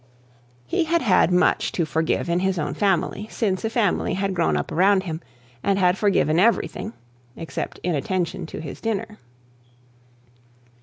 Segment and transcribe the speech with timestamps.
[0.65, 4.57] He had had much to forgive in his own family, since a family had grown
[4.57, 5.21] up around him,
[5.61, 6.93] and had forgiven everything
[7.35, 9.19] except inattention to his dinner.